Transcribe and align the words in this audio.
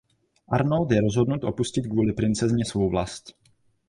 Arnold 0.51 0.91
je 0.91 1.01
rozhodnut 1.01 1.43
opustit 1.43 1.87
kvůli 1.87 2.13
princezně 2.13 2.65
svou 2.65 2.89
vlast. 2.89 3.35